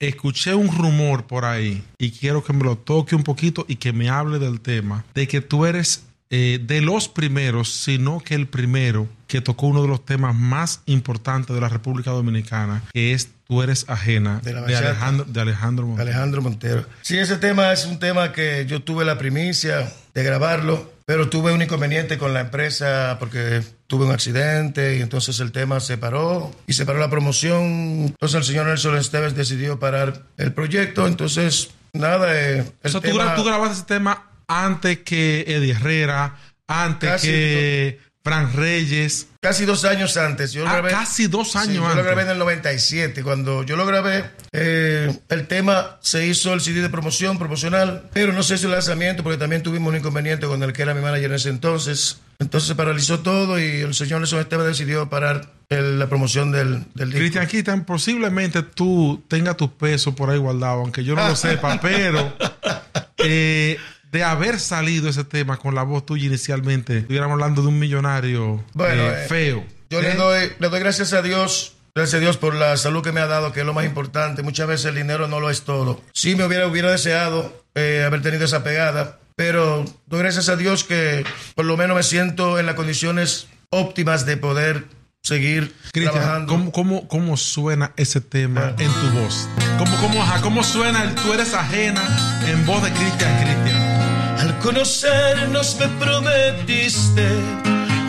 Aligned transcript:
escuché 0.00 0.54
un 0.54 0.70
rumor 0.76 1.26
por 1.26 1.44
ahí 1.44 1.82
y 1.98 2.10
quiero 2.10 2.44
que 2.44 2.52
me 2.52 2.64
lo 2.64 2.76
toque 2.76 3.14
un 3.14 3.22
poquito 3.22 3.64
y 3.68 3.76
que 3.76 3.92
me 3.92 4.08
hable 4.10 4.38
del 4.38 4.60
tema 4.60 5.04
de 5.14 5.26
que 5.26 5.40
tú 5.40 5.64
eres 5.66 6.04
eh, 6.28 6.58
de 6.62 6.80
los 6.80 7.08
primeros, 7.08 7.72
sino 7.72 8.20
que 8.20 8.34
el 8.34 8.48
primero 8.48 9.08
que 9.28 9.40
tocó 9.40 9.68
uno 9.68 9.82
de 9.82 9.88
los 9.88 10.04
temas 10.04 10.34
más 10.34 10.82
importantes 10.86 11.54
de 11.54 11.60
la 11.60 11.68
República 11.68 12.10
Dominicana, 12.10 12.82
que 12.92 13.12
es 13.12 13.30
Tú 13.46 13.62
eres 13.62 13.84
ajena 13.88 14.40
De 14.42 14.52
la 14.52 14.62
de, 14.62 14.72
bachata. 14.72 14.90
Alejandro, 14.90 15.24
de 15.28 15.40
Alejandro 15.40 15.86
Montero. 15.86 16.02
Alejandro 16.02 16.42
Montero. 16.42 16.86
Sí, 17.02 17.16
ese 17.16 17.36
tema 17.36 17.72
es 17.72 17.86
un 17.86 18.00
tema 18.00 18.32
que 18.32 18.66
yo 18.66 18.82
tuve 18.82 19.04
la 19.04 19.18
primicia 19.18 19.92
de 20.14 20.24
grabarlo, 20.24 20.92
pero 21.06 21.28
tuve 21.30 21.52
un 21.52 21.62
inconveniente 21.62 22.18
con 22.18 22.34
la 22.34 22.40
empresa 22.40 23.16
porque 23.20 23.62
tuve 23.86 24.04
un 24.06 24.12
accidente 24.12 24.96
y 24.98 25.02
entonces 25.02 25.38
el 25.40 25.52
tema 25.52 25.78
se 25.80 25.96
paró 25.96 26.50
y 26.66 26.72
se 26.72 26.84
paró 26.84 26.98
la 26.98 27.08
promoción. 27.08 27.62
Entonces 28.06 28.34
el 28.38 28.44
señor 28.44 28.66
Nelson 28.66 28.96
Esteves 28.96 29.34
decidió 29.36 29.78
parar 29.78 30.22
el 30.36 30.52
proyecto. 30.52 31.06
Entonces, 31.06 31.70
nada, 31.92 32.34
eh, 32.34 32.58
el 32.58 32.66
O 32.82 32.88
sea, 32.90 33.00
tú, 33.00 33.06
tema- 33.08 33.24
gra- 33.24 33.36
tú 33.36 33.44
grabaste 33.44 33.74
ese 33.76 33.84
tema 33.84 34.30
antes 34.48 34.98
que 34.98 35.44
Eddie 35.46 35.72
Herrera, 35.72 36.36
antes 36.66 37.08
Casi 37.10 37.28
que 37.28 38.00
Fran 38.24 38.52
Reyes. 38.54 39.28
Casi 39.46 39.64
dos 39.64 39.84
años 39.84 40.16
antes. 40.16 40.52
Yo 40.52 40.64
lo 40.64 40.70
Ah, 40.70 40.72
grabé, 40.74 40.90
casi 40.90 41.28
dos 41.28 41.52
Sí, 41.52 41.58
años 41.58 41.74
yo 41.76 41.82
antes. 41.84 41.96
lo 41.98 42.02
grabé 42.02 42.22
en 42.22 42.30
el 42.30 42.38
97. 42.38 43.22
Cuando 43.22 43.62
yo 43.62 43.76
lo 43.76 43.86
grabé, 43.86 44.24
eh, 44.52 45.16
el 45.28 45.46
tema 45.46 45.98
se 46.00 46.26
hizo 46.26 46.52
el 46.52 46.60
CD 46.60 46.82
de 46.82 46.88
promoción, 46.90 47.38
promocional, 47.38 48.08
pero 48.12 48.32
no 48.32 48.42
se 48.42 48.56
hizo 48.56 48.66
el 48.66 48.72
lanzamiento 48.72 49.22
porque 49.22 49.38
también 49.38 49.62
tuvimos 49.62 49.90
un 49.90 49.96
inconveniente 49.98 50.46
con 50.48 50.60
el 50.64 50.72
que 50.72 50.82
era 50.82 50.94
mi 50.94 51.00
manager 51.00 51.26
en 51.30 51.34
ese 51.36 51.50
entonces. 51.50 52.18
Entonces 52.40 52.66
se 52.66 52.74
paralizó 52.74 53.20
todo 53.20 53.58
y 53.60 53.82
el 53.82 53.94
señor 53.94 54.18
Nelson 54.20 54.40
Esteban 54.40 54.66
decidió 54.66 55.08
parar 55.08 55.48
el- 55.68 55.98
la 56.00 56.08
promoción 56.08 56.50
del, 56.50 56.84
del 56.94 57.08
disco. 57.10 57.18
Cristian 57.20 57.46
Cristian, 57.46 57.84
posiblemente 57.84 58.62
tú 58.62 59.22
tengas 59.28 59.56
tu 59.56 59.76
peso 59.76 60.14
por 60.14 60.28
ahí 60.30 60.38
guardado, 60.38 60.80
aunque 60.80 61.04
yo 61.04 61.14
no 61.14 61.26
lo 61.28 61.36
sepa, 61.36 61.78
pero 61.80 62.36
eh, 63.18 63.78
de 64.12 64.24
haber 64.24 64.58
salido 64.60 65.08
ese 65.08 65.24
tema 65.24 65.56
con 65.56 65.74
la 65.74 65.82
voz 65.82 66.06
tuya 66.06 66.26
inicialmente, 66.26 66.98
estuviéramos 66.98 67.34
hablando 67.34 67.62
de 67.62 67.68
un 67.68 67.78
millonario 67.78 68.64
Bueno, 68.72 69.02
eh, 69.02 69.24
eh, 69.24 69.26
feo. 69.28 69.64
Yo 69.90 70.00
le 70.00 70.12
¿Eh? 70.12 70.14
doy, 70.16 70.52
le 70.58 70.68
doy 70.68 70.80
gracias 70.80 71.12
a 71.12 71.22
Dios. 71.22 71.72
Gracias 71.94 72.18
a 72.18 72.20
Dios 72.20 72.36
por 72.36 72.54
la 72.54 72.76
salud 72.76 73.02
que 73.02 73.10
me 73.10 73.20
ha 73.20 73.26
dado, 73.26 73.52
que 73.52 73.60
es 73.60 73.66
lo 73.66 73.72
más 73.72 73.86
importante. 73.86 74.42
Muchas 74.42 74.68
veces 74.68 74.86
el 74.86 74.96
dinero 74.96 75.28
no 75.28 75.40
lo 75.40 75.48
es 75.48 75.62
todo. 75.62 76.02
Sí 76.12 76.36
me 76.36 76.44
hubiera, 76.44 76.66
hubiera 76.66 76.90
deseado 76.90 77.64
eh, 77.74 78.04
haber 78.06 78.20
tenido 78.20 78.44
esa 78.44 78.62
pegada, 78.62 79.18
pero 79.34 79.82
doy 80.06 80.20
gracias 80.20 80.50
a 80.50 80.56
Dios 80.56 80.84
que 80.84 81.24
por 81.54 81.64
lo 81.64 81.76
menos 81.78 81.96
me 81.96 82.02
siento 82.02 82.58
en 82.58 82.66
las 82.66 82.74
condiciones 82.74 83.48
óptimas 83.70 84.26
de 84.26 84.36
poder 84.36 84.84
seguir 85.22 85.74
trabajando. 85.92 86.52
¿cómo, 86.52 86.70
cómo, 86.70 87.08
cómo 87.08 87.36
suena 87.38 87.92
ese 87.96 88.20
tema 88.20 88.74
en 88.78 88.92
tu 88.92 89.10
voz? 89.18 89.48
¿Cómo, 89.78 89.96
cómo, 90.00 90.22
ajá, 90.22 90.42
¿Cómo 90.42 90.62
suena 90.62 91.02
el 91.02 91.14
Tú 91.14 91.32
eres 91.32 91.54
ajena 91.54 92.02
en 92.46 92.66
voz 92.66 92.82
de 92.82 92.90
Cristian 92.92 93.42
Cristian? 93.42 93.85
Conocernos 94.66 95.76
me 95.78 95.86
prometiste 96.04 97.24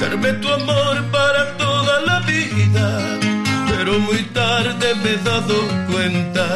darme 0.02 0.34
tu 0.42 0.52
amor 0.52 1.04
para 1.12 1.56
toda 1.56 2.02
la 2.02 2.20
vida, 2.22 3.00
pero 3.70 4.00
muy 4.00 4.24
tarde 4.34 4.96
me 4.96 5.12
he 5.12 5.18
dado 5.18 5.54
cuenta 5.92 6.48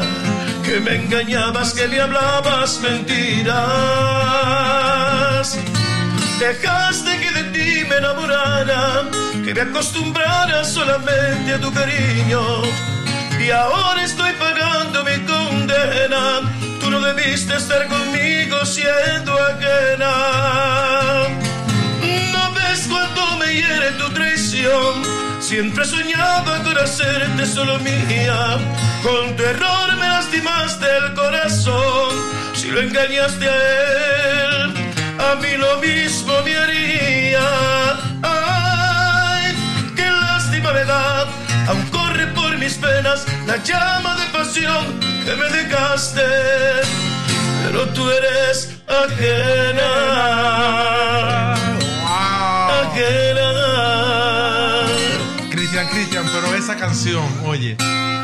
que 0.65 0.79
me 0.79 0.95
engañabas, 1.03 1.75
que 1.75 1.87
me 1.87 2.01
hablabas 2.01 2.79
mentiras. 2.81 3.59
Dejaste 6.39 7.19
que 7.19 7.31
de 7.31 7.43
ti 7.51 7.85
me 7.87 7.97
enamorara, 7.97 9.03
que 9.45 9.53
me 9.53 9.61
acostumbrara 9.61 10.65
solamente 10.65 11.53
a 11.53 11.61
tu 11.61 11.71
cariño. 11.71 12.41
Y 13.39 13.51
ahora 13.51 14.03
estoy 14.03 14.33
pagando 14.33 15.03
mi 15.03 15.19
condena. 15.27 16.70
No 16.91 16.99
debiste 16.99 17.55
estar 17.55 17.87
conmigo 17.87 18.65
siendo 18.65 19.31
ajena. 19.39 20.13
No 22.33 22.51
ves 22.51 22.85
cuánto 22.89 23.37
me 23.37 23.55
hiere 23.55 23.91
tu 23.91 24.09
traición. 24.09 25.01
Siempre 25.39 25.85
soñaba 25.85 26.61
con 26.65 26.77
hacerte 26.77 27.45
solo 27.45 27.79
mía. 27.79 28.57
Con 29.03 29.37
tu 29.37 29.41
error 29.41 29.95
me 30.01 30.09
lastimaste 30.09 30.85
el 30.97 31.13
corazón. 31.13 32.09
Si 32.53 32.67
lo 32.67 32.81
engañaste 32.81 33.47
a 33.47 33.55
él, 33.55 34.73
a 35.17 35.35
mí 35.35 35.55
lo 35.55 35.77
mismo 35.77 36.33
me 36.43 36.57
haría. 36.57 37.47
Ay, 38.21 39.55
qué 39.95 40.09
lástima 40.11 40.73
me 40.73 40.83
da. 40.83 41.21
Aún 41.69 41.85
corre 41.89 42.27
por 42.35 42.57
mis 42.57 42.73
penas 42.73 43.25
la 43.47 43.55
llama 43.63 44.17
de 44.17 44.25
pasión 44.37 45.10
que 45.25 45.35
me 45.35 45.49
dejaste. 45.49 46.21
Pero 47.65 47.87
tú 47.89 48.09
eres 48.09 48.69
ajena. 48.87 49.91
Ajena. 52.81 53.51
Cristian, 55.51 55.87
Cristian, 55.87 56.25
pero 56.33 56.55
esa 56.55 56.75
canción, 56.75 57.23
oye, 57.45 57.77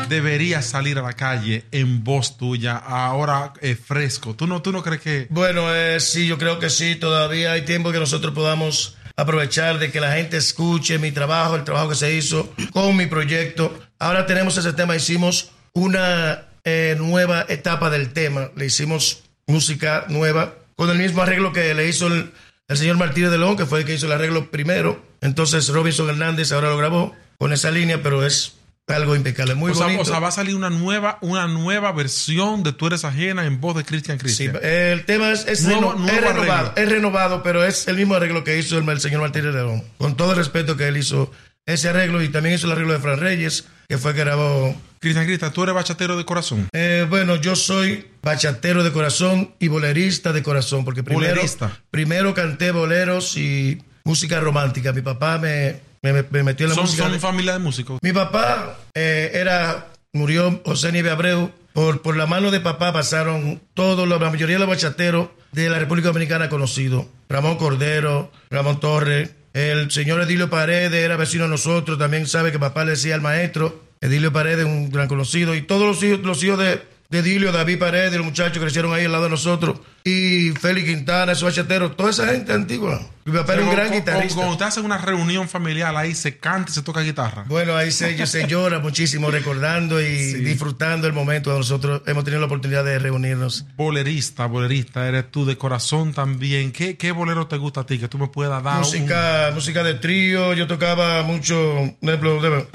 debería 0.08 0.62
salir 0.62 0.98
a 0.98 1.02
la 1.02 1.12
calle 1.12 1.64
en 1.70 2.02
voz 2.04 2.36
tuya, 2.36 2.76
ahora 2.76 3.52
eh, 3.60 3.74
fresco. 3.76 4.34
¿Tú 4.34 4.46
no, 4.46 4.62
¿Tú 4.62 4.72
no 4.72 4.82
crees 4.82 5.00
que...? 5.00 5.26
Bueno, 5.30 5.74
eh, 5.74 6.00
sí, 6.00 6.26
yo 6.26 6.38
creo 6.38 6.58
que 6.58 6.70
sí. 6.70 6.96
Todavía 6.96 7.52
hay 7.52 7.62
tiempo 7.62 7.92
que 7.92 7.98
nosotros 7.98 8.34
podamos 8.34 8.96
aprovechar 9.16 9.78
de 9.78 9.90
que 9.90 10.00
la 10.00 10.12
gente 10.12 10.36
escuche 10.36 10.98
mi 10.98 11.12
trabajo, 11.12 11.56
el 11.56 11.64
trabajo 11.64 11.90
que 11.90 11.94
se 11.94 12.14
hizo 12.14 12.52
con 12.72 12.96
mi 12.96 13.06
proyecto. 13.06 13.78
Ahora 13.98 14.26
tenemos 14.26 14.56
ese 14.56 14.72
tema, 14.72 14.94
hicimos 14.94 15.50
una 15.72 16.47
eh, 16.68 16.96
nueva 16.98 17.44
etapa 17.48 17.90
del 17.90 18.12
tema. 18.12 18.50
Le 18.56 18.66
hicimos 18.66 19.24
música 19.46 20.04
nueva 20.08 20.54
con 20.76 20.90
el 20.90 20.98
mismo 20.98 21.22
arreglo 21.22 21.52
que 21.52 21.72
le 21.74 21.88
hizo 21.88 22.06
el, 22.08 22.30
el 22.68 22.76
señor 22.76 22.96
Martínez 22.96 23.30
de 23.30 23.38
León, 23.38 23.56
que 23.56 23.66
fue 23.66 23.80
el 23.80 23.84
que 23.86 23.94
hizo 23.94 24.06
el 24.06 24.12
arreglo 24.12 24.50
primero. 24.50 25.02
Entonces 25.20 25.68
Robinson 25.68 26.08
Hernández 26.10 26.52
ahora 26.52 26.68
lo 26.68 26.76
grabó 26.76 27.14
con 27.38 27.52
esa 27.52 27.70
línea, 27.70 28.02
pero 28.02 28.24
es 28.26 28.54
algo 28.88 29.14
impecable, 29.14 29.54
muy 29.54 29.72
o, 29.72 29.74
sea, 29.74 29.84
bonito. 29.84 30.02
o 30.02 30.04
sea, 30.06 30.18
va 30.18 30.28
a 30.28 30.32
salir 30.32 30.54
una 30.54 30.70
nueva, 30.70 31.18
una 31.20 31.46
nueva 31.46 31.92
versión 31.92 32.62
de 32.62 32.72
Tú 32.72 32.86
eres 32.86 33.04
ajena 33.04 33.44
en 33.44 33.60
voz 33.60 33.76
de 33.76 33.84
Cristian 33.84 34.18
Sí, 34.18 34.24
Cristian. 34.24 34.58
el 34.62 35.04
tema 35.04 35.30
es, 35.30 35.46
es 35.46 35.62
Nuevo- 35.64 35.92
reno- 35.92 36.06
es 36.08 36.20
renovado, 36.22 36.52
arreglo. 36.70 36.72
es 36.76 36.88
renovado, 36.88 37.42
pero 37.42 37.64
es 37.64 37.86
el 37.88 37.96
mismo 37.96 38.14
arreglo 38.14 38.44
que 38.44 38.58
hizo 38.58 38.78
el, 38.78 38.88
el 38.88 39.00
señor 39.00 39.20
Martínez 39.20 39.52
León. 39.54 39.82
Con 39.98 40.16
todo 40.16 40.30
el 40.30 40.38
respeto 40.38 40.76
que 40.78 40.88
él 40.88 40.96
hizo 40.96 41.30
ese 41.68 41.88
arreglo 41.88 42.22
y 42.22 42.28
también 42.28 42.54
hizo 42.56 42.66
el 42.66 42.72
arreglo 42.72 42.94
de 42.94 42.98
Fran 42.98 43.20
Reyes. 43.20 43.66
que 43.88 43.96
fue 43.98 44.12
que 44.14 44.20
grabó. 44.20 44.74
Cristian 45.00 45.24
Crista, 45.26 45.52
¿tú 45.52 45.62
eres 45.62 45.74
bachatero 45.74 46.16
de 46.18 46.24
corazón? 46.24 46.68
Eh, 46.72 47.06
bueno, 47.08 47.36
yo 47.36 47.54
soy 47.56 48.06
bachatero 48.22 48.82
de 48.84 48.90
corazón 48.92 49.54
y 49.60 49.68
bolerista 49.68 50.32
de 50.32 50.42
corazón, 50.42 50.84
porque 50.84 51.02
primero, 51.02 51.30
Bolerista. 51.30 51.80
primero 51.90 52.34
canté 52.34 52.70
boleros 52.72 53.36
y 53.36 53.78
música 54.04 54.40
romántica. 54.40 54.92
Mi 54.92 55.00
papá 55.02 55.38
me, 55.38 55.80
me- 56.02 56.24
me 56.30 56.42
metió 56.42 56.66
en 56.66 56.70
la 56.70 56.74
Son, 56.74 56.84
música. 56.84 57.04
son 57.04 57.12
de- 57.12 57.18
familia 57.20 57.52
de 57.54 57.60
músicos. 57.60 57.98
Mi 58.02 58.12
papá 58.12 58.76
eh, 58.94 59.30
era, 59.34 59.86
murió 60.12 60.60
José 60.66 60.90
Nieve 60.92 61.10
Abreu. 61.10 61.50
Por, 61.72 62.02
por 62.02 62.16
la 62.16 62.26
mano 62.26 62.50
de 62.50 62.58
papá 62.60 62.92
pasaron 62.92 63.62
todos, 63.74 64.08
la 64.08 64.18
mayoría 64.18 64.56
de 64.56 64.60
los 64.60 64.68
bachateros 64.68 65.28
de 65.52 65.68
la 65.70 65.78
República 65.78 66.08
Dominicana 66.08 66.48
conocidos. 66.48 67.06
Ramón 67.28 67.56
Cordero, 67.56 68.32
Ramón 68.50 68.80
Torres, 68.80 69.30
el 69.58 69.90
señor 69.90 70.20
Edilio 70.22 70.48
Paredes 70.48 71.04
era 71.04 71.16
vecino 71.16 71.44
de 71.44 71.50
nosotros, 71.50 71.98
también 71.98 72.26
sabe 72.26 72.52
que 72.52 72.58
papá 72.58 72.84
le 72.84 72.92
decía 72.92 73.14
al 73.14 73.20
maestro. 73.20 73.82
Edilio 74.00 74.32
Paredes, 74.32 74.64
un 74.64 74.90
gran 74.90 75.08
conocido, 75.08 75.54
y 75.54 75.62
todos 75.62 75.86
los 75.86 76.02
hijos, 76.02 76.20
los 76.20 76.42
hijos 76.44 76.58
de, 76.58 76.80
de 77.10 77.20
Edilio, 77.20 77.52
David 77.52 77.78
Paredes, 77.78 78.12
los 78.14 78.26
muchachos 78.26 78.58
crecieron 78.62 78.92
ahí 78.92 79.06
al 79.06 79.12
lado 79.12 79.24
de 79.24 79.30
nosotros, 79.30 79.80
y 80.04 80.50
Félix 80.60 80.88
Quintana, 80.88 81.32
esos 81.32 81.44
bachateros, 81.44 81.96
toda 81.96 82.10
esa 82.10 82.26
gente 82.26 82.52
antigua. 82.52 83.00
Mi 83.24 83.32
papá 83.32 83.54
era 83.54 83.62
un 83.64 83.70
gran 83.74 83.90
guitarrista. 83.92 84.34
Cuando 84.36 84.56
te 84.58 84.64
hacen 84.64 84.84
una 84.84 84.98
reunión 84.98 85.48
familiar, 85.48 85.94
ahí 85.96 86.14
se 86.14 86.36
canta 86.38 86.70
y 86.70 86.74
se 86.74 86.82
toca 86.82 87.00
guitarra. 87.00 87.44
Bueno, 87.48 87.76
ahí 87.76 87.90
se, 87.92 88.26
se 88.26 88.46
llora 88.46 88.78
muchísimo 88.82 89.30
recordando 89.30 90.00
y 90.02 90.06
disfrutando 90.34 91.06
el 91.06 91.12
momento 91.14 91.48
donde 91.50 91.60
nosotros 91.60 92.02
hemos 92.06 92.24
tenido 92.24 92.40
la 92.40 92.46
oportunidad 92.46 92.84
de 92.84 92.98
reunirnos. 92.98 93.64
Bolerista, 93.76 94.44
bolerista, 94.46 95.06
eres 95.08 95.30
tú 95.30 95.44
de 95.46 95.56
corazón 95.56 96.12
también. 96.12 96.72
¿Qué, 96.72 96.96
qué 96.98 97.12
bolero 97.12 97.46
te 97.46 97.56
gusta 97.56 97.80
a 97.80 97.86
ti? 97.86 97.98
Que 97.98 98.08
tú 98.08 98.18
me 98.18 98.28
puedas 98.28 98.62
dar 98.62 98.74
un- 98.74 98.80
Música, 98.80 99.50
música 99.54 99.82
de 99.82 99.94
trío, 99.94 100.52
yo 100.54 100.66
tocaba 100.66 101.22
mucho, 101.22 101.94
por 102.00 102.08
ejemplo, 102.10 102.40
de- 102.40 102.66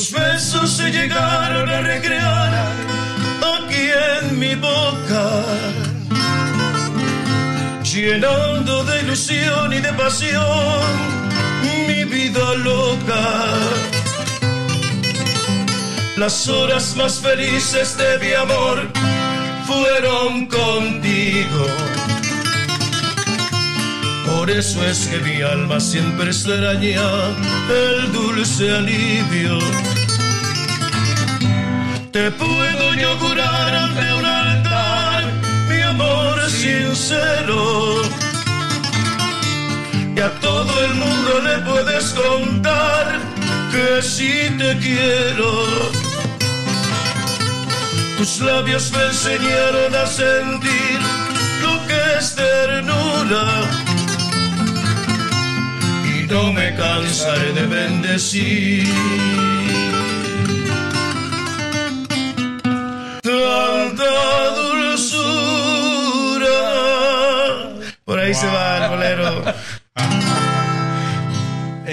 Tus 0.00 0.12
besos 0.12 0.70
se 0.70 0.90
llegaron 0.90 1.68
a 1.68 1.82
recrear 1.82 2.54
aquí 3.54 3.84
en 4.22 4.38
mi 4.38 4.54
boca, 4.54 5.44
llenando 7.82 8.82
de 8.84 9.02
ilusión 9.02 9.74
y 9.74 9.80
de 9.80 9.92
pasión 9.92 10.90
mi 11.86 12.04
vida 12.04 12.54
loca. 12.64 13.44
Las 16.16 16.48
horas 16.48 16.96
más 16.96 17.20
felices 17.20 17.98
de 17.98 18.18
mi 18.20 18.32
amor 18.32 18.88
fueron 19.66 20.46
contigo. 20.46 21.66
Por 24.24 24.48
eso 24.48 24.82
es 24.86 25.08
que 25.08 25.18
mi 25.18 25.42
alma 25.42 25.78
siempre 25.78 26.30
extraña 26.30 27.02
el 27.68 28.12
dulce 28.12 28.74
alivio. 28.74 29.58
Te 32.12 32.28
puedo 32.32 32.94
yo 32.94 33.16
jurar 33.18 33.72
ante 33.72 34.14
un 34.14 34.24
altar 34.24 35.24
mi 35.68 35.80
amor 35.80 36.50
sincero. 36.50 38.02
Y 40.16 40.18
a 40.18 40.30
todo 40.40 40.84
el 40.86 40.94
mundo 40.94 41.40
le 41.44 41.58
puedes 41.70 42.06
contar 42.10 43.20
que 43.70 44.02
sí 44.02 44.32
te 44.58 44.76
quiero. 44.78 45.52
Tus 48.18 48.40
labios 48.40 48.90
me 48.90 49.04
enseñaron 49.04 49.94
a 49.94 50.06
sentir 50.06 50.98
lo 51.62 51.86
que 51.86 52.18
es 52.18 52.34
ternura. 52.34 53.44
Y 56.12 56.26
no 56.26 56.52
me 56.52 56.74
cansaré 56.74 57.52
de 57.52 57.66
bendecir. 57.66 58.88
Tanta 63.50 64.54
dulzura. 64.54 65.38
Por 68.04 68.18
ahí 68.18 68.34
se 68.34 68.46
va 68.46 68.84
el 68.84 68.90
bolero. 68.90 69.44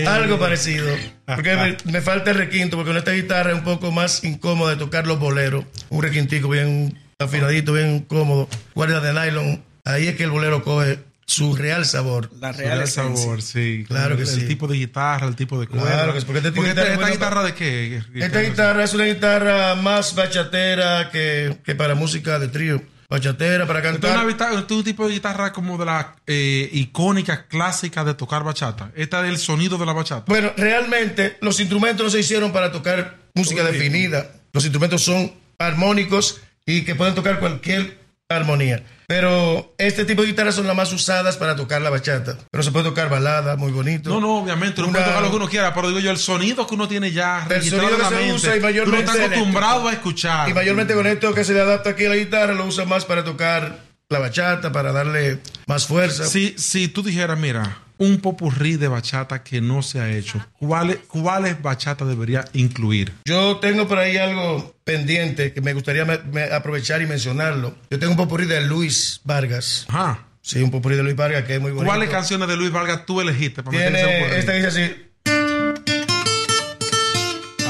Algo 0.07 0.39
parecido. 0.39 0.87
Porque 1.25 1.55
me, 1.55 1.91
me 1.91 2.01
falta 2.01 2.31
el 2.31 2.37
requinto, 2.37 2.77
porque 2.77 2.91
con 2.91 2.97
esta 2.97 3.11
guitarra 3.11 3.51
es 3.51 3.57
un 3.57 3.63
poco 3.63 3.91
más 3.91 4.23
incómodo 4.23 4.69
de 4.69 4.75
tocar 4.75 5.07
los 5.07 5.19
boleros. 5.19 5.65
Un 5.89 6.03
requintico 6.03 6.49
bien 6.49 6.97
afinadito, 7.19 7.73
bien 7.73 8.01
cómodo. 8.01 8.47
Guardia 8.75 8.99
de 8.99 9.13
nylon. 9.13 9.63
Ahí 9.83 10.07
es 10.07 10.15
que 10.15 10.23
el 10.23 10.31
bolero 10.31 10.63
coge 10.63 10.99
su 11.27 11.55
real 11.55 11.85
sabor. 11.85 12.31
La 12.39 12.53
Su 12.53 12.59
real 12.61 12.87
sabor, 12.87 13.41
sí. 13.41 13.83
Claro 13.87 14.15
que 14.17 14.25
sí. 14.25 14.39
El 14.41 14.47
tipo 14.47 14.65
de 14.67 14.77
guitarra, 14.77 15.27
el 15.27 15.35
tipo 15.35 15.59
de 15.59 15.67
Claro 15.67 15.85
cuerda. 15.85 16.13
que 16.13 16.19
sí, 16.21 16.25
porque 16.25 16.47
este 16.47 16.59
guitarra 16.61 16.87
es 16.87 16.93
esta 16.93 17.09
guitarra 17.11 17.43
de 17.43 17.53
qué? 17.53 18.01
Esta 18.15 18.39
guitarra 18.41 18.83
es 18.85 18.93
una 18.93 19.03
guitarra 19.05 19.75
más 19.75 20.15
bachatera 20.15 21.09
que, 21.11 21.57
que 21.63 21.75
para 21.75 21.95
música 21.95 22.39
de 22.39 22.47
trío. 22.47 22.81
Bachatera 23.09 23.65
para 23.67 23.79
Esta 23.79 23.89
es 23.89 23.99
cantar. 24.01 24.17
una 24.23 24.27
guitarra- 24.33 24.59
este 24.59 24.73
es 24.73 24.77
un 24.79 24.83
tipo 24.83 25.07
de 25.07 25.13
guitarra 25.13 25.53
como 25.53 25.77
de 25.77 25.85
la 25.85 26.15
eh, 26.27 26.69
icónica 26.73 27.45
clásica 27.47 28.03
de 28.03 28.13
tocar 28.13 28.43
bachata. 28.43 28.91
Esta 28.95 29.23
es 29.25 29.29
el 29.29 29.37
sonido 29.37 29.77
de 29.77 29.85
la 29.85 29.93
bachata. 29.93 30.25
Bueno, 30.27 30.51
realmente 30.57 31.37
los 31.41 31.59
instrumentos 31.59 32.03
no 32.05 32.09
se 32.09 32.19
hicieron 32.19 32.51
para 32.51 32.71
tocar 32.71 33.17
música 33.33 33.63
definida. 33.63 34.31
Los 34.53 34.63
instrumentos 34.65 35.03
son 35.03 35.31
armónicos 35.59 36.41
y 36.65 36.83
que 36.83 36.95
pueden 36.95 37.15
tocar 37.15 37.39
cualquier 37.39 37.97
armonía. 38.29 38.83
Pero 39.07 39.73
este 39.77 40.03
tipo 40.03 40.21
de 40.21 40.27
guitarras 40.27 40.55
son 40.55 40.67
las 40.67 40.75
más 40.75 40.91
usadas 40.91 41.37
para 41.37 41.55
tocar 41.55 41.81
la 41.81 41.89
bachata. 41.89 42.37
Pero 42.51 42.61
se 42.61 42.71
puede 42.73 42.83
tocar 42.83 43.09
balada, 43.09 43.55
muy 43.55 43.71
bonito. 43.71 44.09
No, 44.09 44.19
no, 44.19 44.39
obviamente, 44.39 44.81
uno 44.81 44.91
puede 44.91 45.05
tocar 45.05 45.21
lo 45.21 45.29
que 45.29 45.35
uno 45.37 45.47
quiera, 45.47 45.73
pero 45.73 45.87
digo 45.87 46.01
yo, 46.01 46.11
el 46.11 46.17
sonido 46.17 46.67
que 46.67 46.75
uno 46.75 46.89
tiene 46.89 47.13
ya 47.13 47.47
El 47.49 47.63
sonido 47.63 47.95
que 47.95 48.03
la 48.03 48.09
se 48.09 48.15
mente, 48.15 48.33
usa 48.33 48.55
y 48.55 48.59
uno 48.59 48.67
mayormente 48.67 49.05
está 49.05 49.23
es 49.23 49.31
acostumbrado 49.31 49.87
a 49.87 49.93
escuchar. 49.93 50.49
Y 50.49 50.53
mayormente 50.53 50.93
con 50.93 51.07
esto 51.07 51.33
que 51.33 51.45
se 51.45 51.53
le 51.53 51.61
adapta 51.61 51.91
aquí 51.91 52.05
a 52.05 52.09
la 52.09 52.17
guitarra, 52.17 52.53
lo 52.53 52.65
usa 52.65 52.83
más 52.83 53.05
para 53.05 53.23
tocar 53.23 53.79
la 54.09 54.19
bachata, 54.19 54.73
para 54.73 54.91
darle 54.91 55.39
más 55.67 55.87
fuerza. 55.87 56.25
Si, 56.25 56.55
si 56.57 56.89
tú 56.89 57.01
dijeras, 57.01 57.39
mira, 57.39 57.77
un 57.99 58.19
popurrí 58.19 58.75
de 58.77 58.87
bachata 58.87 59.43
que 59.43 59.59
no 59.61 59.81
se 59.81 59.99
ha 59.99 60.09
hecho, 60.09 60.45
¿cuáles, 60.59 60.97
cuáles 61.07 61.61
bachata 61.61 62.05
debería 62.05 62.45
incluir? 62.53 63.11
Yo 63.25 63.57
tengo 63.57 63.87
por 63.87 63.97
ahí 63.99 64.17
algo 64.17 64.75
pendiente 64.83 65.51
que 65.53 65.61
me 65.61 65.73
gustaría 65.73 66.05
me- 66.05 66.19
me- 66.31 66.43
aprovechar 66.43 67.01
y 67.01 67.07
mencionarlo. 67.07 67.75
Yo 67.89 67.97
tengo 67.99 68.11
un 68.11 68.17
popurrí 68.17 68.45
de 68.45 68.61
Luis 68.61 69.21
Vargas. 69.23 69.85
Ajá. 69.89 70.23
Sí, 70.41 70.61
un 70.61 70.71
popurrí 70.71 70.95
de 70.95 71.03
Luis 71.03 71.15
Vargas 71.15 71.43
que 71.43 71.55
es 71.55 71.61
muy 71.61 71.71
bonito. 71.71 71.87
¿Cuáles 71.87 72.09
canciones 72.09 72.47
de 72.47 72.55
Luis 72.55 72.71
Vargas 72.71 73.05
tú 73.05 73.19
elegiste 73.19 73.63
para 73.63 73.77
meter 73.77 73.95
ese 73.95 74.05
Tiene 74.05 74.19
popurrí? 74.19 74.39
esta 74.39 74.51
que 74.53 74.57
dice 74.57 74.67
así. 74.67 75.03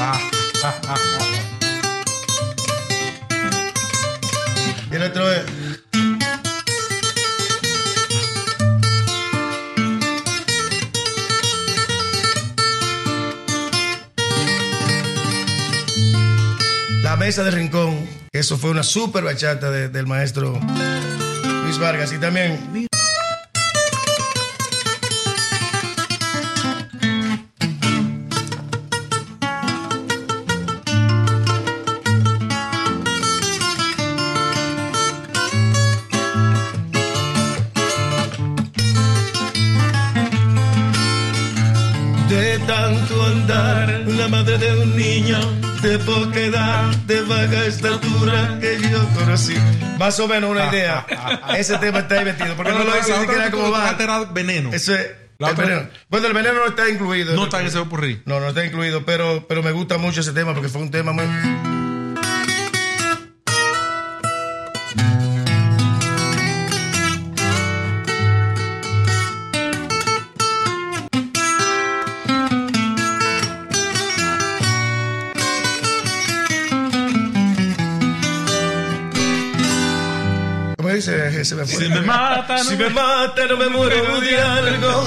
Ah, 0.00 0.20
ah, 0.64 0.74
ah, 0.88 0.94
ah. 1.20 1.24
Y 4.90 4.94
el 4.94 5.02
otro 5.02 5.32
es. 5.32 5.42
La 17.08 17.16
mesa 17.16 17.42
del 17.42 17.54
rincón. 17.54 18.06
Eso 18.34 18.58
fue 18.58 18.68
una 18.70 18.82
super 18.82 19.24
bachata 19.24 19.70
de- 19.70 19.88
del 19.88 20.06
maestro 20.06 20.60
Luis 21.64 21.78
Vargas. 21.78 22.12
Y 22.12 22.18
también. 22.18 22.87
De 47.06 47.22
baja 47.22 47.66
estatura 47.66 48.58
que 48.60 48.78
yo 48.80 48.98
conocí. 49.14 49.56
Más 49.98 50.18
o 50.20 50.28
menos 50.28 50.50
una 50.50 50.66
idea. 50.66 51.06
Ese 51.56 51.78
tema 51.78 52.00
está 52.00 52.18
ahí 52.18 52.24
metido. 52.24 52.54
Porque 52.56 52.72
no 52.72 52.84
lo 52.84 52.98
hice 52.98 53.12
ni 53.12 53.20
siquiera 53.20 53.50
como 53.50 53.70
va. 53.70 53.96
era 53.98 54.24
veneno. 54.24 54.70
Eso 54.72 54.94
es. 54.94 55.08
El 55.38 55.54
veneno. 55.54 55.88
Bueno, 56.08 56.26
el 56.26 56.32
veneno 56.32 56.54
no 56.58 56.66
está 56.66 56.88
incluido. 56.88 57.34
No 57.34 57.44
está 57.44 57.60
en 57.60 57.66
ese 57.66 57.78
popurrí. 57.78 58.22
No, 58.24 58.40
no 58.40 58.48
está 58.48 58.64
incluido, 58.64 59.04
pero, 59.04 59.46
pero 59.48 59.62
me 59.62 59.70
gusta 59.70 59.96
mucho 59.96 60.20
ese 60.20 60.32
tema 60.32 60.52
porque 60.52 60.68
fue 60.68 60.82
un 60.82 60.90
tema 60.90 61.12
muy. 61.12 61.24
Me 81.12 81.64
fue. 81.66 81.66
Si 81.66 81.88
me 81.88 82.00
mata, 82.02 82.56
no 82.58 82.64
Si 82.64 82.76
me- 82.76 82.84
me 82.84 82.90
mata, 82.90 83.46
no 83.46 83.56
me 83.56 83.68
muero 83.68 84.20
de 84.20 84.40
algo. 84.40 85.06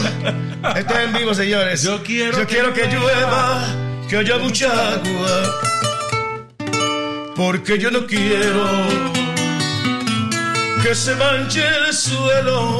Esto 0.75 0.93
es 0.97 1.05
en 1.05 1.13
vivo, 1.13 1.33
señores. 1.33 1.83
Yo 1.83 2.01
quiero 2.03 2.37
Yo 2.37 2.47
que 2.47 2.53
quiero 2.53 2.73
que 2.73 2.87
llueva. 2.87 3.63
que 4.09 4.17
haya 4.17 4.37
mucha 4.37 4.67
agua. 4.93 5.61
Porque 7.35 7.77
yo 7.79 7.89
no 7.91 8.05
quiero 8.05 8.65
que 10.83 10.93
se 10.93 11.15
manche 11.15 11.63
el 11.65 11.93
suelo. 11.93 12.79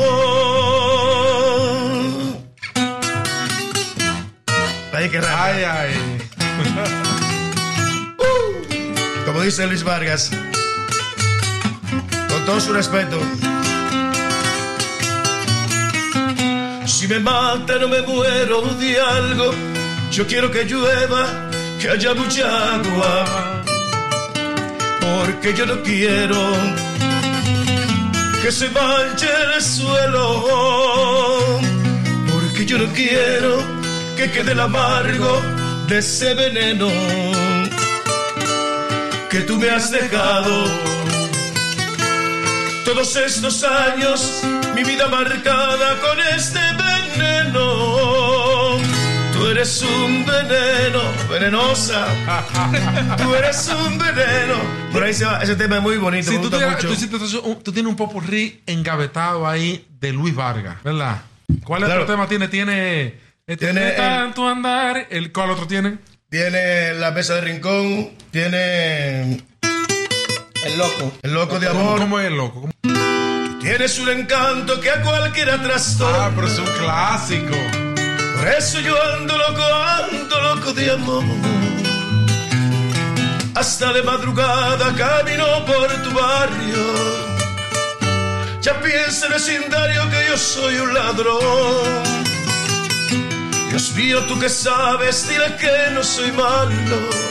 Ay, 4.94 5.10
qué 5.10 5.22
raro. 5.22 5.38
Ay, 5.42 5.64
ay. 5.64 5.94
Como 9.26 9.42
dice 9.42 9.66
Luis 9.68 9.84
Vargas, 9.84 10.32
todo 12.52 12.60
su 12.60 12.74
respeto. 12.74 13.18
Si 16.86 17.08
me 17.08 17.20
mata 17.20 17.76
no 17.80 17.88
me 17.88 18.02
muero 18.02 18.62
de 18.82 19.00
algo, 19.00 19.54
yo 20.12 20.28
quiero 20.28 20.52
que 20.52 20.66
llueva, 20.66 21.50
que 21.80 21.90
haya 21.90 22.14
mucha 22.14 22.76
agua, 22.76 23.64
porque 25.02 25.54
yo 25.54 25.66
no 25.66 25.82
quiero 25.82 26.42
que 28.42 28.52
se 28.52 28.70
manche 28.70 29.30
el 29.56 29.62
suelo, 29.62 30.26
porque 32.34 32.66
yo 32.66 32.78
no 32.80 32.88
quiero 32.92 33.64
que 34.18 34.30
quede 34.30 34.52
el 34.52 34.60
amargo 34.60 35.42
de 35.88 36.00
ese 36.00 36.34
veneno 36.34 36.90
que 39.30 39.40
tú 39.42 39.58
me 39.58 39.70
has 39.70 39.90
dejado. 39.90 41.01
Todos 42.86 43.16
estos 43.16 43.64
años, 43.64 44.42
mi 44.76 44.84
vida 44.84 45.08
marcada 45.08 46.00
con 46.02 46.20
este 46.36 46.60
veneno. 46.78 48.78
Tú 49.34 49.48
eres 49.48 49.82
un 49.84 50.26
veneno, 50.26 51.02
venenosa. 51.30 52.08
Tú 53.18 53.34
eres 53.36 53.68
un 53.70 53.98
veneno. 53.98 54.56
Por 54.92 55.04
ahí 55.04 55.14
se 55.14 55.26
va. 55.26 55.42
Ese 55.42 55.56
tema 55.56 55.78
es 55.78 55.82
muy 55.82 55.98
bonito, 55.98 56.32
me 56.32 56.40
tú, 56.40 56.50
tienes, 56.50 56.70
mucho. 56.72 56.88
tú 56.88 56.94
hiciste 56.94 57.18
tú 57.64 57.72
tienes 57.72 57.90
un 57.90 57.96
popurrí 57.96 58.62
engavetado 58.66 59.48
ahí 59.48 59.88
de 60.00 60.12
Luis 60.12 60.36
Vargas, 60.36 60.84
¿verdad? 60.84 61.22
¿Cuál 61.64 61.84
Claro. 61.84 62.02
otro 62.04 62.14
tema 62.14 62.28
tiene? 62.28 62.48
Tiene. 62.48 63.16
este, 63.48 63.66
Tiene 63.68 63.90
el- 63.92 63.96
tanto 63.96 64.48
andar. 64.48 65.08
El, 65.10 65.32
¿Cuál 65.32 65.52
otro 65.52 65.68
tiene? 65.68 65.98
Tiene 66.30 66.94
la 66.94 67.12
mesa 67.12 67.36
de 67.36 67.42
rincón, 67.42 68.12
tiene 68.32 69.42
el 70.66 70.78
loco, 70.78 71.12
el 71.22 71.34
loco 71.34 71.60
de 71.60 71.68
¿Cómo, 71.68 71.80
amor. 71.82 72.00
cómo 72.00 72.20
es 72.20 72.28
el 72.28 72.38
loco? 72.38 72.62
¿Cómo? 72.62 72.74
Tienes 73.60 74.00
un 74.00 74.10
encanto 74.10 74.80
que 74.82 74.90
a 74.90 75.02
cualquiera 75.02 75.62
trastorna. 75.62 76.26
Ah, 76.26 76.32
pero 76.36 76.48
es 76.48 76.58
un 76.58 76.66
clásico. 76.66 77.56
Por 78.38 78.48
eso 78.48 78.80
yo 78.80 78.96
ando 79.14 79.38
loco, 79.38 79.64
ando 79.64 80.42
loco 80.42 80.74
de 80.74 80.92
amor. 80.92 81.24
Hasta 83.56 83.94
de 83.94 84.02
madrugada 84.02 84.96
camino 84.96 85.46
por 85.66 85.88
tu 86.04 86.12
barrio. 86.12 86.84
Ya 88.62 88.80
piensa 88.82 89.28
el 89.28 89.34
vecindario 89.34 90.10
que 90.10 90.26
yo 90.30 90.38
soy 90.38 90.76
un 90.76 90.94
ladrón. 90.94 92.04
Dios 93.70 93.92
mío, 93.94 94.20
tú 94.28 94.40
que 94.40 94.50
sabes, 94.50 95.28
dile 95.30 95.56
que 95.58 95.92
no 95.94 96.04
soy 96.04 96.32
malo. 96.32 97.31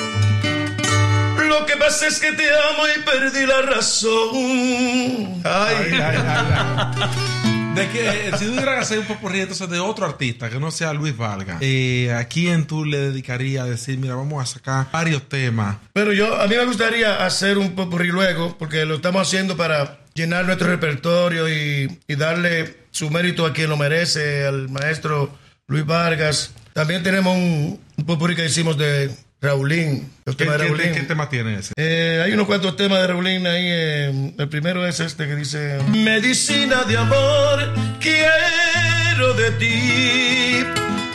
Lo 1.50 1.66
que 1.66 1.76
pasa 1.76 2.06
es 2.06 2.20
que 2.20 2.30
te 2.30 2.44
amo 2.48 2.84
y 2.96 3.02
perdí 3.02 3.44
la 3.44 3.60
razón. 3.62 5.42
Ay, 5.44 5.76
Ay, 5.76 5.92
ay, 5.92 6.00
ay, 6.00 6.22
ay. 6.24 7.74
De 7.74 7.88
que 7.88 8.08
eh, 8.08 8.30
si 8.38 8.44
tú 8.46 8.52
tuvieras 8.52 8.74
que 8.76 8.80
hacer 8.80 8.98
un 9.00 9.06
popurrí 9.06 9.40
entonces 9.40 9.68
de 9.68 9.80
otro 9.80 10.06
artista 10.06 10.48
que 10.48 10.60
no 10.60 10.70
sea 10.70 10.92
Luis 10.92 11.16
Vargas, 11.16 11.58
eh, 11.60 12.12
¿a 12.12 12.24
quién 12.26 12.66
tú 12.66 12.84
le 12.84 12.98
dedicarías 12.98 13.64
a 13.64 13.68
decir, 13.68 13.98
mira, 13.98 14.14
vamos 14.14 14.42
a 14.42 14.46
sacar 14.46 14.86
varios 14.92 15.28
temas? 15.28 15.76
Pero 15.92 16.12
yo, 16.12 16.40
a 16.40 16.46
mí 16.46 16.54
me 16.54 16.64
gustaría 16.66 17.24
hacer 17.24 17.58
un 17.58 17.74
popurrí 17.74 18.08
luego, 18.08 18.56
porque 18.56 18.84
lo 18.84 18.96
estamos 18.96 19.26
haciendo 19.26 19.56
para 19.56 19.98
llenar 20.14 20.44
nuestro 20.46 20.68
repertorio 20.68 21.48
y, 21.48 21.98
y 22.06 22.14
darle 22.14 22.76
su 22.92 23.10
mérito 23.10 23.44
a 23.44 23.52
quien 23.52 23.68
lo 23.70 23.76
merece, 23.76 24.46
al 24.46 24.68
maestro 24.68 25.36
Luis 25.66 25.84
Vargas. 25.84 26.52
También 26.74 27.02
tenemos 27.02 27.36
un, 27.36 27.80
un 27.96 28.04
popurrí 28.04 28.36
que 28.36 28.46
hicimos 28.46 28.78
de 28.78 29.10
Raulín, 29.42 30.10
los 30.26 30.36
¿Qué, 30.36 30.44
temas 30.44 30.58
de 30.58 30.64
qué- 30.66 30.68
Raulín. 30.74 30.92
qué 30.94 31.00
tema 31.02 31.28
tiene 31.30 31.58
ese? 31.58 31.72
Eh, 31.76 32.20
hay 32.22 32.32
unos 32.32 32.46
cuantos 32.46 32.76
temas 32.76 33.00
de 33.00 33.06
Raulín 33.06 33.46
ahí. 33.46 33.64
eh, 33.66 34.32
el 34.36 34.48
primero 34.50 34.86
es 34.86 35.00
este 35.00 35.26
que 35.26 35.34
dice: 35.34 35.78
Medicina 35.88 36.84
de 36.84 36.98
amor, 36.98 37.74
quiero 38.00 39.32
de 39.34 39.50
ti, 39.52 40.64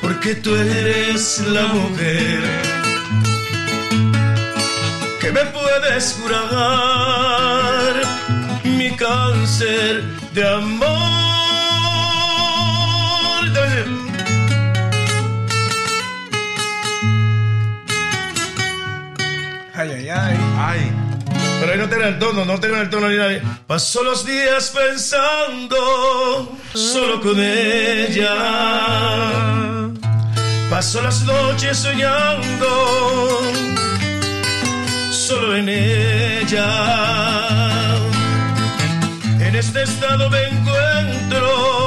porque 0.02 0.34
tú 0.36 0.56
eres 0.56 1.40
la 1.50 1.68
mujer 1.68 2.42
que 5.22 5.32
me 5.32 5.42
puedes 5.46 6.14
curar 6.14 7.94
mi 8.64 8.90
cáncer 8.96 10.02
de 10.34 10.50
amor. 10.50 11.25
Ay, 19.78 19.92
ay, 19.92 20.10
ay. 20.10 20.38
Ay, 20.58 20.92
Pero 21.60 21.72
ahí 21.74 21.78
no 21.78 21.90
tiene 21.90 22.08
el 22.08 22.20
tono, 22.20 22.46
no 22.46 22.60
tiene 22.60 22.80
el 22.82 22.90
tono 22.90 23.10
ni 23.10 23.18
nadie. 23.18 23.42
Paso 23.68 24.04
los 24.04 24.26
días 24.26 24.72
pensando 24.74 26.58
solo 26.74 27.22
con 27.22 27.38
ella. 27.40 28.36
Paso 30.70 31.02
las 31.02 31.22
noches 31.24 31.78
soñando 31.78 33.42
solo 35.12 35.56
en 35.58 35.70
ella. 35.70 36.68
En 39.40 39.56
este 39.56 39.84
estado 39.84 40.30
me 40.30 40.42
encuentro 40.48 41.85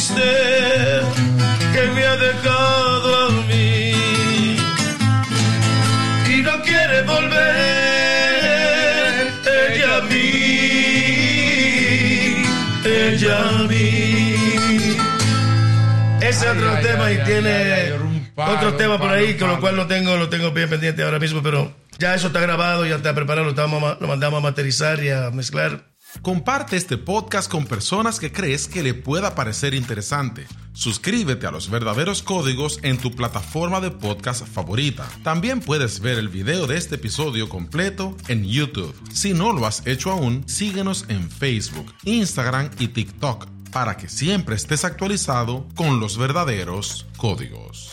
triste 0.00 1.02
que 1.72 1.86
me 1.94 2.04
ha 2.04 2.16
dejado 2.16 3.26
a 3.26 3.30
mí. 3.48 4.56
Y 6.28 6.42
no 6.42 6.62
quiere 6.62 7.02
volver 7.02 7.40
ella 9.68 9.96
a 9.96 10.00
mí 10.02 10.20
ella 12.84 13.48
a 13.48 13.52
mí. 13.68 14.96
Ese 16.22 16.48
Ay, 16.48 16.56
otro 16.56 16.70
ay, 16.76 16.82
tema 16.82 17.04
ay, 17.04 17.18
y 17.20 17.24
tiene 17.24 17.92
palo, 18.34 18.56
otro 18.56 18.74
tema 18.76 18.98
por 18.98 19.10
ahí 19.10 19.36
con 19.36 19.48
lo 19.48 19.60
cual 19.60 19.76
lo 19.76 19.86
tengo 19.86 20.16
lo 20.16 20.30
tengo 20.30 20.50
bien 20.52 20.70
pendiente 20.70 21.02
ahora 21.02 21.18
mismo 21.18 21.42
pero 21.42 21.74
ya 21.98 22.14
eso 22.14 22.28
está 22.28 22.40
grabado 22.40 22.86
ya 22.86 22.96
está 22.96 23.14
preparado 23.14 23.44
lo, 23.44 23.50
estamos, 23.50 24.00
lo 24.00 24.08
mandamos 24.08 24.38
a 24.38 24.42
materializar 24.42 25.02
y 25.02 25.10
a 25.10 25.30
mezclar 25.30 25.89
Comparte 26.22 26.76
este 26.76 26.98
podcast 26.98 27.50
con 27.50 27.64
personas 27.64 28.20
que 28.20 28.30
crees 28.30 28.68
que 28.68 28.82
le 28.82 28.92
pueda 28.92 29.34
parecer 29.34 29.72
interesante. 29.74 30.46
Suscríbete 30.72 31.46
a 31.46 31.50
los 31.50 31.70
verdaderos 31.70 32.22
códigos 32.22 32.78
en 32.82 32.98
tu 32.98 33.10
plataforma 33.10 33.80
de 33.80 33.90
podcast 33.90 34.46
favorita. 34.46 35.08
También 35.22 35.60
puedes 35.60 36.00
ver 36.00 36.18
el 36.18 36.28
video 36.28 36.66
de 36.66 36.76
este 36.76 36.96
episodio 36.96 37.48
completo 37.48 38.16
en 38.28 38.44
YouTube. 38.44 38.94
Si 39.12 39.32
no 39.32 39.52
lo 39.52 39.66
has 39.66 39.86
hecho 39.86 40.10
aún, 40.10 40.46
síguenos 40.46 41.06
en 41.08 41.30
Facebook, 41.30 41.94
Instagram 42.04 42.70
y 42.78 42.88
TikTok 42.88 43.46
para 43.72 43.96
que 43.96 44.08
siempre 44.08 44.56
estés 44.56 44.84
actualizado 44.84 45.66
con 45.74 46.00
los 46.00 46.18
verdaderos 46.18 47.06
códigos. 47.16 47.92